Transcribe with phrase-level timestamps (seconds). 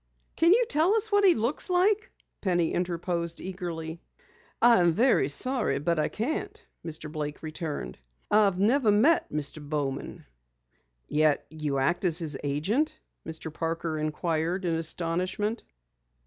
[0.35, 2.09] "Can you tell us what he looks like?"
[2.41, 4.01] Penny interposed eagerly.
[4.59, 7.11] "I am very sorry, but I can't," Mr.
[7.11, 7.99] Blake returned.
[8.31, 9.59] "I've never met Mr.
[9.61, 10.25] Bowman."
[11.07, 13.53] "Yet you act as his agent?" Mr.
[13.53, 15.61] Parker inquired in astonishment.